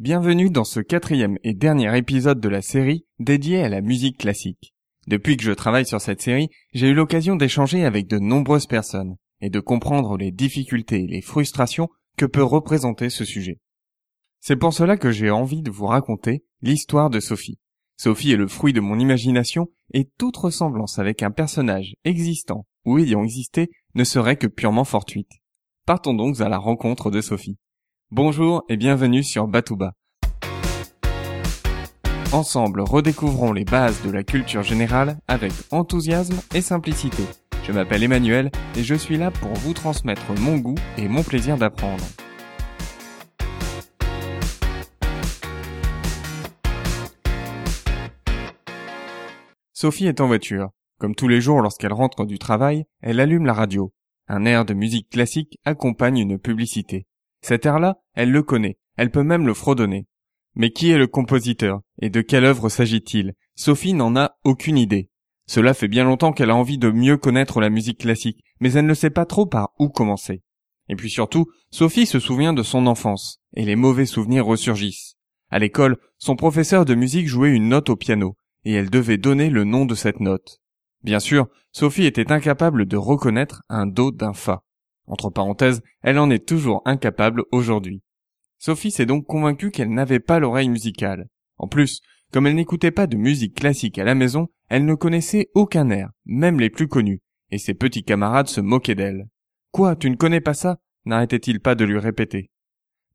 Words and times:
Bienvenue 0.00 0.48
dans 0.48 0.64
ce 0.64 0.80
quatrième 0.80 1.36
et 1.44 1.52
dernier 1.52 1.94
épisode 1.94 2.40
de 2.40 2.48
la 2.48 2.62
série 2.62 3.04
dédiée 3.18 3.62
à 3.62 3.68
la 3.68 3.82
musique 3.82 4.16
classique. 4.16 4.74
Depuis 5.08 5.36
que 5.36 5.42
je 5.42 5.52
travaille 5.52 5.84
sur 5.84 6.00
cette 6.00 6.22
série, 6.22 6.48
j'ai 6.72 6.88
eu 6.88 6.94
l'occasion 6.94 7.36
d'échanger 7.36 7.84
avec 7.84 8.06
de 8.06 8.18
nombreuses 8.18 8.66
personnes 8.66 9.16
et 9.42 9.50
de 9.50 9.60
comprendre 9.60 10.16
les 10.16 10.32
difficultés 10.32 11.02
et 11.02 11.06
les 11.06 11.20
frustrations 11.20 11.90
que 12.16 12.24
peut 12.24 12.42
représenter 12.42 13.10
ce 13.10 13.26
sujet. 13.26 13.58
C'est 14.40 14.56
pour 14.56 14.72
cela 14.72 14.96
que 14.96 15.10
j'ai 15.10 15.28
envie 15.28 15.60
de 15.60 15.70
vous 15.70 15.84
raconter 15.84 16.46
l'histoire 16.62 17.10
de 17.10 17.20
Sophie. 17.20 17.58
Sophie 17.98 18.32
est 18.32 18.38
le 18.38 18.48
fruit 18.48 18.72
de 18.72 18.80
mon 18.80 18.98
imagination 18.98 19.68
et 19.92 20.08
toute 20.16 20.38
ressemblance 20.38 20.98
avec 20.98 21.22
un 21.22 21.30
personnage 21.30 21.92
existant 22.04 22.64
ou 22.86 22.96
ayant 22.96 23.22
existé 23.22 23.68
ne 23.94 24.04
serait 24.04 24.38
que 24.38 24.46
purement 24.46 24.84
fortuite. 24.84 25.32
Partons 25.84 26.14
donc 26.14 26.40
à 26.40 26.48
la 26.48 26.56
rencontre 26.56 27.10
de 27.10 27.20
Sophie. 27.20 27.58
Bonjour 28.12 28.64
et 28.68 28.76
bienvenue 28.76 29.22
sur 29.22 29.46
Batouba. 29.46 29.92
Ensemble, 32.32 32.80
redécouvrons 32.80 33.52
les 33.52 33.64
bases 33.64 34.02
de 34.02 34.10
la 34.10 34.24
culture 34.24 34.64
générale 34.64 35.18
avec 35.28 35.52
enthousiasme 35.70 36.40
et 36.52 36.60
simplicité. 36.60 37.22
Je 37.62 37.70
m'appelle 37.70 38.02
Emmanuel 38.02 38.50
et 38.76 38.82
je 38.82 38.96
suis 38.96 39.16
là 39.16 39.30
pour 39.30 39.52
vous 39.52 39.74
transmettre 39.74 40.32
mon 40.40 40.56
goût 40.56 40.74
et 40.98 41.06
mon 41.06 41.22
plaisir 41.22 41.56
d'apprendre. 41.56 42.02
Sophie 49.72 50.08
est 50.08 50.20
en 50.20 50.26
voiture. 50.26 50.70
Comme 50.98 51.14
tous 51.14 51.28
les 51.28 51.40
jours 51.40 51.60
lorsqu'elle 51.60 51.92
rentre 51.92 52.26
du 52.26 52.40
travail, 52.40 52.86
elle 53.02 53.20
allume 53.20 53.46
la 53.46 53.54
radio. 53.54 53.92
Un 54.26 54.46
air 54.46 54.64
de 54.64 54.74
musique 54.74 55.10
classique 55.10 55.60
accompagne 55.64 56.18
une 56.18 56.40
publicité. 56.40 57.06
Cet 57.42 57.66
air-là, 57.66 57.98
elle 58.14 58.30
le 58.30 58.42
connaît, 58.42 58.78
elle 58.96 59.10
peut 59.10 59.22
même 59.22 59.46
le 59.46 59.54
fredonner. 59.54 60.06
Mais 60.54 60.70
qui 60.70 60.90
est 60.90 60.98
le 60.98 61.06
compositeur 61.06 61.80
et 62.00 62.10
de 62.10 62.20
quelle 62.20 62.44
œuvre 62.44 62.68
s'agit-il? 62.68 63.34
Sophie 63.54 63.94
n'en 63.94 64.16
a 64.16 64.36
aucune 64.44 64.78
idée. 64.78 65.10
Cela 65.46 65.74
fait 65.74 65.88
bien 65.88 66.04
longtemps 66.04 66.32
qu'elle 66.32 66.50
a 66.50 66.56
envie 66.56 66.78
de 66.78 66.90
mieux 66.90 67.16
connaître 67.16 67.60
la 67.60 67.70
musique 67.70 67.98
classique, 67.98 68.44
mais 68.60 68.72
elle 68.72 68.86
ne 68.86 68.94
sait 68.94 69.10
pas 69.10 69.26
trop 69.26 69.46
par 69.46 69.70
où 69.78 69.88
commencer. 69.88 70.42
Et 70.88 70.96
puis 70.96 71.10
surtout, 71.10 71.46
Sophie 71.70 72.06
se 72.06 72.18
souvient 72.18 72.52
de 72.52 72.62
son 72.62 72.86
enfance, 72.86 73.40
et 73.54 73.64
les 73.64 73.76
mauvais 73.76 74.06
souvenirs 74.06 74.46
ressurgissent. 74.46 75.16
À 75.50 75.58
l'école, 75.58 75.98
son 76.18 76.36
professeur 76.36 76.84
de 76.84 76.94
musique 76.94 77.28
jouait 77.28 77.50
une 77.50 77.68
note 77.68 77.90
au 77.90 77.96
piano, 77.96 78.36
et 78.64 78.72
elle 78.72 78.90
devait 78.90 79.18
donner 79.18 79.50
le 79.50 79.64
nom 79.64 79.86
de 79.86 79.94
cette 79.94 80.20
note. 80.20 80.60
Bien 81.02 81.20
sûr, 81.20 81.48
Sophie 81.72 82.06
était 82.06 82.30
incapable 82.30 82.86
de 82.86 82.96
reconnaître 82.96 83.62
un 83.68 83.86
do 83.86 84.10
d'un 84.10 84.34
fa. 84.34 84.62
Entre 85.10 85.28
parenthèses, 85.28 85.82
elle 86.02 86.20
en 86.20 86.30
est 86.30 86.46
toujours 86.46 86.82
incapable 86.84 87.42
aujourd'hui. 87.50 88.00
Sophie 88.58 88.92
s'est 88.92 89.06
donc 89.06 89.26
convaincue 89.26 89.72
qu'elle 89.72 89.92
n'avait 89.92 90.20
pas 90.20 90.38
l'oreille 90.38 90.68
musicale. 90.68 91.26
En 91.58 91.66
plus, 91.66 92.00
comme 92.32 92.46
elle 92.46 92.54
n'écoutait 92.54 92.92
pas 92.92 93.08
de 93.08 93.16
musique 93.16 93.56
classique 93.56 93.98
à 93.98 94.04
la 94.04 94.14
maison, 94.14 94.48
elle 94.68 94.84
ne 94.84 94.94
connaissait 94.94 95.50
aucun 95.54 95.90
air, 95.90 96.10
même 96.26 96.60
les 96.60 96.70
plus 96.70 96.86
connus, 96.86 97.22
et 97.50 97.58
ses 97.58 97.74
petits 97.74 98.04
camarades 98.04 98.46
se 98.46 98.60
moquaient 98.60 98.94
d'elle. 98.94 99.26
Quoi, 99.72 99.96
tu 99.96 100.08
ne 100.10 100.14
connais 100.14 100.40
pas 100.40 100.54
ça? 100.54 100.78
N'arrêtait-il 101.06 101.58
pas 101.58 101.74
de 101.74 101.84
lui 101.84 101.98
répéter. 101.98 102.52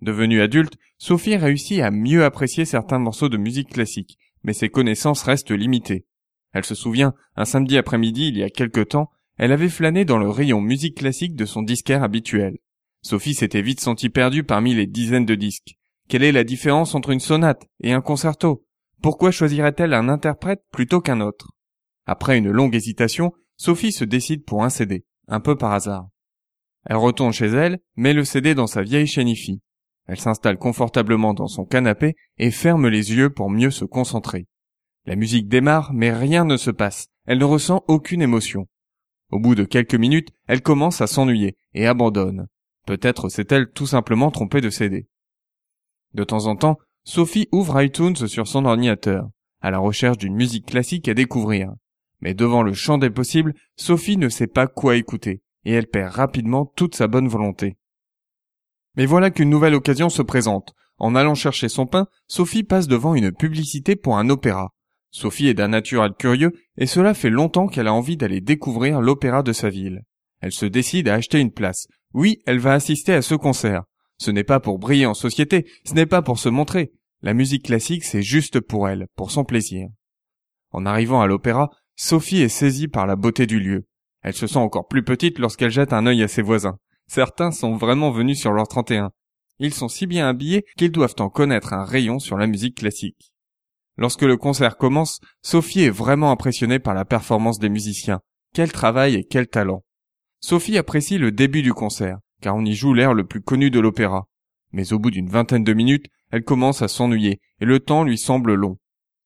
Devenue 0.00 0.40
adulte, 0.40 0.76
Sophie 0.98 1.36
réussit 1.36 1.80
à 1.80 1.92
mieux 1.92 2.24
apprécier 2.24 2.64
certains 2.64 2.98
morceaux 2.98 3.28
de 3.28 3.36
musique 3.36 3.70
classique, 3.70 4.18
mais 4.42 4.52
ses 4.52 4.68
connaissances 4.68 5.22
restent 5.22 5.52
limitées. 5.52 6.06
Elle 6.52 6.64
se 6.64 6.74
souvient, 6.74 7.14
un 7.36 7.44
samedi 7.44 7.78
après-midi 7.78 8.28
il 8.28 8.38
y 8.38 8.42
a 8.42 8.50
quelque 8.50 8.80
temps, 8.80 9.10
elle 9.36 9.52
avait 9.52 9.68
flâné 9.68 10.04
dans 10.04 10.18
le 10.18 10.28
rayon 10.28 10.60
musique 10.60 10.98
classique 10.98 11.34
de 11.34 11.44
son 11.44 11.62
disquaire 11.62 12.02
habituel. 12.02 12.58
Sophie 13.02 13.34
s'était 13.34 13.62
vite 13.62 13.80
sentie 13.80 14.08
perdue 14.08 14.44
parmi 14.44 14.74
les 14.74 14.86
dizaines 14.86 15.26
de 15.26 15.34
disques. 15.34 15.76
Quelle 16.08 16.22
est 16.22 16.32
la 16.32 16.44
différence 16.44 16.94
entre 16.94 17.10
une 17.10 17.20
sonate 17.20 17.66
et 17.82 17.92
un 17.92 18.00
concerto? 18.00 18.64
Pourquoi 19.02 19.30
choisirait-elle 19.30 19.94
un 19.94 20.08
interprète 20.08 20.62
plutôt 20.70 21.00
qu'un 21.00 21.20
autre? 21.20 21.50
Après 22.06 22.38
une 22.38 22.50
longue 22.50 22.74
hésitation, 22.74 23.32
Sophie 23.56 23.92
se 23.92 24.04
décide 24.04 24.44
pour 24.44 24.64
un 24.64 24.70
CD, 24.70 25.04
un 25.28 25.40
peu 25.40 25.56
par 25.56 25.72
hasard. 25.72 26.08
Elle 26.86 26.96
retourne 26.96 27.32
chez 27.32 27.46
elle, 27.46 27.80
met 27.96 28.12
le 28.12 28.24
CD 28.24 28.54
dans 28.54 28.66
sa 28.66 28.82
vieille 28.82 29.06
chaîne 29.06 29.32
Elle 30.06 30.20
s'installe 30.20 30.58
confortablement 30.58 31.34
dans 31.34 31.46
son 31.46 31.64
canapé 31.64 32.14
et 32.38 32.50
ferme 32.50 32.88
les 32.88 33.12
yeux 33.12 33.30
pour 33.30 33.50
mieux 33.50 33.70
se 33.70 33.84
concentrer. 33.84 34.46
La 35.06 35.16
musique 35.16 35.48
démarre, 35.48 35.92
mais 35.92 36.12
rien 36.12 36.44
ne 36.44 36.56
se 36.56 36.70
passe. 36.70 37.08
Elle 37.26 37.38
ne 37.38 37.44
ressent 37.44 37.84
aucune 37.88 38.22
émotion. 38.22 38.66
Au 39.30 39.38
bout 39.38 39.54
de 39.54 39.64
quelques 39.64 39.94
minutes, 39.94 40.30
elle 40.46 40.62
commence 40.62 41.00
à 41.00 41.06
s'ennuyer 41.06 41.56
et 41.72 41.86
abandonne. 41.86 42.48
Peut-être 42.86 43.28
s'est-elle 43.28 43.70
tout 43.70 43.86
simplement 43.86 44.30
trompée 44.30 44.60
de 44.60 44.70
CD. 44.70 45.08
De 46.12 46.24
temps 46.24 46.46
en 46.46 46.56
temps, 46.56 46.78
Sophie 47.04 47.48
ouvre 47.52 47.80
iTunes 47.82 48.16
sur 48.16 48.46
son 48.46 48.64
ordinateur, 48.64 49.28
à 49.60 49.70
la 49.70 49.78
recherche 49.78 50.18
d'une 50.18 50.34
musique 50.34 50.66
classique 50.66 51.08
à 51.08 51.14
découvrir. 51.14 51.72
Mais 52.20 52.34
devant 52.34 52.62
le 52.62 52.72
champ 52.72 52.98
des 52.98 53.10
possibles, 53.10 53.54
Sophie 53.76 54.16
ne 54.16 54.28
sait 54.28 54.46
pas 54.46 54.66
quoi 54.66 54.96
écouter, 54.96 55.42
et 55.64 55.72
elle 55.72 55.86
perd 55.86 56.12
rapidement 56.12 56.66
toute 56.66 56.94
sa 56.94 57.08
bonne 57.08 57.28
volonté. 57.28 57.76
Mais 58.96 59.06
voilà 59.06 59.30
qu'une 59.30 59.50
nouvelle 59.50 59.74
occasion 59.74 60.08
se 60.08 60.22
présente. 60.22 60.74
En 60.98 61.14
allant 61.14 61.34
chercher 61.34 61.68
son 61.68 61.86
pain, 61.86 62.06
Sophie 62.28 62.62
passe 62.62 62.86
devant 62.86 63.14
une 63.14 63.32
publicité 63.32 63.96
pour 63.96 64.18
un 64.18 64.30
opéra. 64.30 64.73
Sophie 65.14 65.46
est 65.46 65.54
d'un 65.54 65.68
naturel 65.68 66.12
curieux, 66.18 66.50
et 66.76 66.86
cela 66.86 67.14
fait 67.14 67.30
longtemps 67.30 67.68
qu'elle 67.68 67.86
a 67.86 67.94
envie 67.94 68.16
d'aller 68.16 68.40
découvrir 68.40 69.00
l'opéra 69.00 69.44
de 69.44 69.52
sa 69.52 69.70
ville. 69.70 70.02
Elle 70.40 70.50
se 70.50 70.66
décide 70.66 71.06
à 71.06 71.14
acheter 71.14 71.38
une 71.38 71.52
place, 71.52 71.86
oui, 72.14 72.42
elle 72.46 72.58
va 72.58 72.72
assister 72.72 73.14
à 73.14 73.22
ce 73.22 73.36
concert. 73.36 73.84
Ce 74.18 74.32
n'est 74.32 74.42
pas 74.42 74.58
pour 74.58 74.80
briller 74.80 75.06
en 75.06 75.14
société, 75.14 75.70
ce 75.84 75.94
n'est 75.94 76.04
pas 76.04 76.20
pour 76.20 76.40
se 76.40 76.48
montrer. 76.48 76.90
La 77.22 77.32
musique 77.32 77.66
classique, 77.66 78.02
c'est 78.02 78.22
juste 78.22 78.58
pour 78.58 78.88
elle, 78.88 79.06
pour 79.14 79.30
son 79.30 79.44
plaisir. 79.44 79.86
En 80.72 80.84
arrivant 80.84 81.20
à 81.20 81.28
l'opéra, 81.28 81.70
Sophie 81.94 82.42
est 82.42 82.48
saisie 82.48 82.88
par 82.88 83.06
la 83.06 83.14
beauté 83.14 83.46
du 83.46 83.60
lieu. 83.60 83.86
Elle 84.22 84.34
se 84.34 84.48
sent 84.48 84.58
encore 84.58 84.88
plus 84.88 85.04
petite 85.04 85.38
lorsqu'elle 85.38 85.70
jette 85.70 85.92
un 85.92 86.06
œil 86.06 86.24
à 86.24 86.28
ses 86.28 86.42
voisins. 86.42 86.78
Certains 87.06 87.52
sont 87.52 87.76
vraiment 87.76 88.10
venus 88.10 88.40
sur 88.40 88.50
leur 88.50 88.66
31. 88.66 89.12
Ils 89.60 89.74
sont 89.74 89.88
si 89.88 90.08
bien 90.08 90.28
habillés 90.28 90.64
qu'ils 90.76 90.90
doivent 90.90 91.14
en 91.20 91.28
connaître 91.28 91.72
un 91.72 91.84
rayon 91.84 92.18
sur 92.18 92.36
la 92.36 92.48
musique 92.48 92.78
classique. 92.78 93.33
Lorsque 93.96 94.22
le 94.22 94.36
concert 94.36 94.76
commence, 94.76 95.20
Sophie 95.42 95.82
est 95.82 95.90
vraiment 95.90 96.30
impressionnée 96.30 96.78
par 96.78 96.94
la 96.94 97.04
performance 97.04 97.58
des 97.58 97.68
musiciens. 97.68 98.20
Quel 98.52 98.72
travail 98.72 99.14
et 99.14 99.24
quel 99.24 99.46
talent. 99.46 99.84
Sophie 100.40 100.78
apprécie 100.78 101.18
le 101.18 101.32
début 101.32 101.62
du 101.62 101.72
concert, 101.72 102.18
car 102.40 102.56
on 102.56 102.64
y 102.64 102.74
joue 102.74 102.92
l'air 102.92 103.14
le 103.14 103.24
plus 103.24 103.40
connu 103.40 103.70
de 103.70 103.80
l'opéra. 103.80 104.26
Mais 104.72 104.92
au 104.92 104.98
bout 104.98 105.10
d'une 105.10 105.28
vingtaine 105.28 105.64
de 105.64 105.72
minutes, 105.72 106.06
elle 106.30 106.44
commence 106.44 106.82
à 106.82 106.88
s'ennuyer, 106.88 107.40
et 107.60 107.64
le 107.64 107.80
temps 107.80 108.04
lui 108.04 108.18
semble 108.18 108.54
long. 108.54 108.78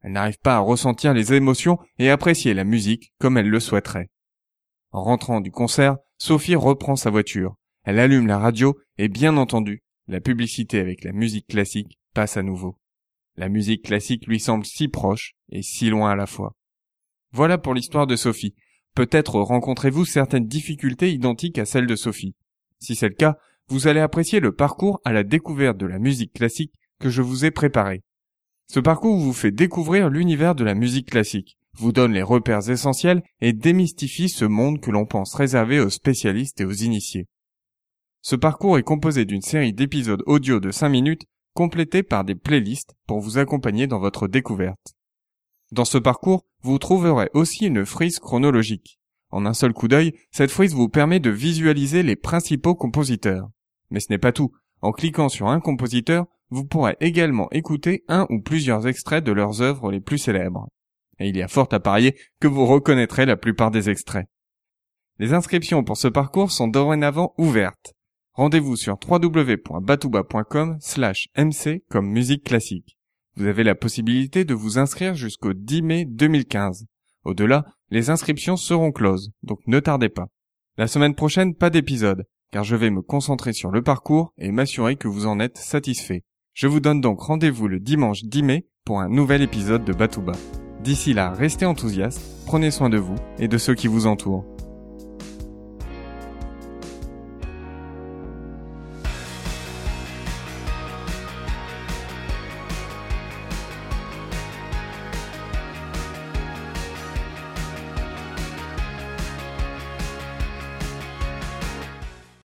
Elle 0.00 0.12
n'arrive 0.12 0.38
pas 0.42 0.56
à 0.56 0.60
ressentir 0.60 1.14
les 1.14 1.32
émotions 1.32 1.78
et 1.98 2.10
apprécier 2.10 2.54
la 2.54 2.64
musique 2.64 3.12
comme 3.18 3.36
elle 3.38 3.48
le 3.48 3.60
souhaiterait. 3.60 4.10
En 4.90 5.02
rentrant 5.02 5.40
du 5.40 5.50
concert, 5.50 5.96
Sophie 6.18 6.56
reprend 6.56 6.96
sa 6.96 7.10
voiture. 7.10 7.54
Elle 7.84 7.98
allume 7.98 8.26
la 8.26 8.38
radio 8.38 8.76
et 8.98 9.08
bien 9.08 9.36
entendu, 9.36 9.82
la 10.06 10.20
publicité 10.20 10.78
avec 10.78 11.04
la 11.04 11.12
musique 11.12 11.46
classique 11.46 11.98
passe 12.14 12.36
à 12.36 12.42
nouveau. 12.42 12.76
La 13.36 13.48
musique 13.48 13.84
classique 13.84 14.26
lui 14.26 14.38
semble 14.38 14.66
si 14.66 14.88
proche 14.88 15.32
et 15.50 15.62
si 15.62 15.88
loin 15.88 16.10
à 16.10 16.16
la 16.16 16.26
fois. 16.26 16.54
Voilà 17.32 17.56
pour 17.56 17.74
l'histoire 17.74 18.06
de 18.06 18.16
Sophie. 18.16 18.54
Peut-être 18.94 19.40
rencontrez-vous 19.40 20.04
certaines 20.04 20.46
difficultés 20.46 21.12
identiques 21.12 21.58
à 21.58 21.64
celles 21.64 21.86
de 21.86 21.96
Sophie. 21.96 22.34
Si 22.78 22.94
c'est 22.94 23.08
le 23.08 23.14
cas, 23.14 23.38
vous 23.68 23.86
allez 23.86 24.00
apprécier 24.00 24.38
le 24.40 24.54
parcours 24.54 25.00
à 25.04 25.12
la 25.12 25.22
découverte 25.22 25.78
de 25.78 25.86
la 25.86 25.98
musique 25.98 26.34
classique 26.34 26.74
que 27.00 27.08
je 27.08 27.22
vous 27.22 27.46
ai 27.46 27.50
préparé. 27.50 28.02
Ce 28.66 28.80
parcours 28.80 29.16
vous 29.16 29.32
fait 29.32 29.50
découvrir 29.50 30.10
l'univers 30.10 30.54
de 30.54 30.64
la 30.64 30.74
musique 30.74 31.10
classique, 31.10 31.56
vous 31.74 31.92
donne 31.92 32.12
les 32.12 32.22
repères 32.22 32.68
essentiels 32.68 33.22
et 33.40 33.52
démystifie 33.54 34.28
ce 34.28 34.44
monde 34.44 34.80
que 34.80 34.90
l'on 34.90 35.06
pense 35.06 35.34
réservé 35.34 35.80
aux 35.80 35.90
spécialistes 35.90 36.60
et 36.60 36.64
aux 36.64 36.72
initiés. 36.72 37.28
Ce 38.20 38.36
parcours 38.36 38.78
est 38.78 38.82
composé 38.82 39.24
d'une 39.24 39.42
série 39.42 39.72
d'épisodes 39.72 40.22
audio 40.26 40.60
de 40.60 40.70
5 40.70 40.88
minutes 40.90 41.22
complétés 41.54 42.02
par 42.02 42.24
des 42.24 42.34
playlists 42.34 42.94
pour 43.06 43.20
vous 43.20 43.38
accompagner 43.38 43.86
dans 43.86 43.98
votre 43.98 44.28
découverte. 44.28 44.94
Dans 45.70 45.84
ce 45.84 45.98
parcours, 45.98 46.44
vous 46.62 46.78
trouverez 46.78 47.30
aussi 47.34 47.66
une 47.66 47.86
frise 47.86 48.18
chronologique. 48.18 48.98
En 49.30 49.46
un 49.46 49.54
seul 49.54 49.72
coup 49.72 49.88
d'œil, 49.88 50.12
cette 50.30 50.50
frise 50.50 50.74
vous 50.74 50.88
permet 50.88 51.20
de 51.20 51.30
visualiser 51.30 52.02
les 52.02 52.16
principaux 52.16 52.74
compositeurs. 52.74 53.48
Mais 53.90 54.00
ce 54.00 54.08
n'est 54.10 54.18
pas 54.18 54.32
tout. 54.32 54.52
En 54.82 54.92
cliquant 54.92 55.28
sur 55.28 55.48
un 55.48 55.60
compositeur, 55.60 56.26
vous 56.50 56.66
pourrez 56.66 56.96
également 57.00 57.48
écouter 57.50 58.04
un 58.08 58.26
ou 58.28 58.42
plusieurs 58.42 58.86
extraits 58.86 59.24
de 59.24 59.32
leurs 59.32 59.62
œuvres 59.62 59.90
les 59.90 60.00
plus 60.00 60.18
célèbres. 60.18 60.68
Et 61.18 61.28
il 61.28 61.36
y 61.36 61.42
a 61.42 61.48
fort 61.48 61.68
à 61.72 61.80
parier 61.80 62.14
que 62.40 62.48
vous 62.48 62.66
reconnaîtrez 62.66 63.24
la 63.24 63.36
plupart 63.36 63.70
des 63.70 63.88
extraits. 63.88 64.26
Les 65.18 65.32
inscriptions 65.32 65.84
pour 65.84 65.96
ce 65.96 66.08
parcours 66.08 66.50
sont 66.50 66.68
dorénavant 66.68 67.32
ouvertes. 67.38 67.94
Rendez-vous 68.34 68.76
sur 68.76 68.96
www.batouba.com 69.06 70.78
slash 70.80 71.28
mc 71.36 71.84
comme 71.90 72.08
musique 72.08 72.44
classique. 72.44 72.96
Vous 73.36 73.46
avez 73.46 73.62
la 73.62 73.74
possibilité 73.74 74.46
de 74.46 74.54
vous 74.54 74.78
inscrire 74.78 75.14
jusqu'au 75.14 75.52
10 75.52 75.82
mai 75.82 76.04
2015. 76.06 76.86
Au-delà, 77.24 77.66
les 77.90 78.08
inscriptions 78.08 78.56
seront 78.56 78.90
closes, 78.90 79.32
donc 79.42 79.58
ne 79.66 79.80
tardez 79.80 80.08
pas. 80.08 80.28
La 80.78 80.86
semaine 80.86 81.14
prochaine, 81.14 81.54
pas 81.54 81.68
d'épisode, 81.68 82.24
car 82.52 82.64
je 82.64 82.74
vais 82.74 82.90
me 82.90 83.02
concentrer 83.02 83.52
sur 83.52 83.70
le 83.70 83.82
parcours 83.82 84.32
et 84.38 84.50
m'assurer 84.50 84.96
que 84.96 85.08
vous 85.08 85.26
en 85.26 85.38
êtes 85.38 85.58
satisfait. 85.58 86.24
Je 86.54 86.66
vous 86.66 86.80
donne 86.80 87.02
donc 87.02 87.20
rendez-vous 87.20 87.68
le 87.68 87.80
dimanche 87.80 88.24
10 88.24 88.42
mai 88.42 88.66
pour 88.86 89.00
un 89.00 89.10
nouvel 89.10 89.42
épisode 89.42 89.84
de 89.84 89.92
Batouba. 89.92 90.32
D'ici 90.82 91.12
là, 91.12 91.32
restez 91.32 91.66
enthousiastes, 91.66 92.22
prenez 92.46 92.70
soin 92.70 92.88
de 92.88 92.98
vous 92.98 93.14
et 93.38 93.48
de 93.48 93.58
ceux 93.58 93.74
qui 93.74 93.88
vous 93.88 94.06
entourent. 94.06 94.46